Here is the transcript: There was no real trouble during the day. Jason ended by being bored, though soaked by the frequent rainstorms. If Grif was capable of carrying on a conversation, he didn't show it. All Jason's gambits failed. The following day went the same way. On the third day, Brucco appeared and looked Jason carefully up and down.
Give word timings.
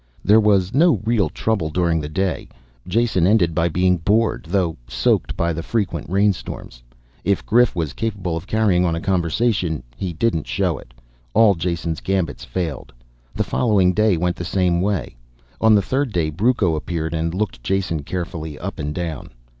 There 0.25 0.39
was 0.39 0.73
no 0.73 0.99
real 1.05 1.29
trouble 1.29 1.69
during 1.69 2.01
the 2.01 2.09
day. 2.09 2.49
Jason 2.87 3.27
ended 3.27 3.53
by 3.53 3.69
being 3.69 3.97
bored, 3.97 4.47
though 4.49 4.75
soaked 4.87 5.37
by 5.37 5.53
the 5.53 5.61
frequent 5.61 6.09
rainstorms. 6.09 6.81
If 7.23 7.45
Grif 7.45 7.75
was 7.75 7.93
capable 7.93 8.35
of 8.35 8.47
carrying 8.47 8.83
on 8.83 8.95
a 8.95 8.99
conversation, 8.99 9.83
he 9.95 10.11
didn't 10.11 10.47
show 10.47 10.79
it. 10.79 10.95
All 11.35 11.53
Jason's 11.53 12.01
gambits 12.01 12.43
failed. 12.43 12.91
The 13.35 13.43
following 13.43 13.93
day 13.93 14.17
went 14.17 14.37
the 14.37 14.43
same 14.43 14.81
way. 14.81 15.17
On 15.61 15.75
the 15.75 15.83
third 15.83 16.11
day, 16.11 16.31
Brucco 16.31 16.73
appeared 16.73 17.13
and 17.13 17.31
looked 17.35 17.61
Jason 17.61 18.01
carefully 18.01 18.57
up 18.57 18.79
and 18.79 18.95
down. 18.95 19.29